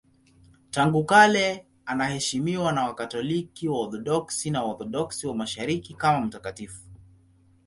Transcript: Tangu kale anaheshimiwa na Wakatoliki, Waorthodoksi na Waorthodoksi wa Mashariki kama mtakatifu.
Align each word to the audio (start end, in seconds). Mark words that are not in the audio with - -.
Tangu 0.71 1.05
kale 1.05 1.65
anaheshimiwa 1.85 2.71
na 2.73 2.83
Wakatoliki, 2.85 3.67
Waorthodoksi 3.67 4.51
na 4.51 4.63
Waorthodoksi 4.63 5.27
wa 5.27 5.35
Mashariki 5.35 5.93
kama 5.93 6.21
mtakatifu. 6.21 6.83